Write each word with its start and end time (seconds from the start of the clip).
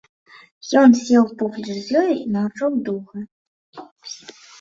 Ён 0.81 0.95
сеў 1.05 1.27
поплеч 1.41 1.67
з 1.81 1.97
ёю 2.01 2.05
і 2.13 2.23
маўчаў 2.37 2.71
доўга. 2.87 3.21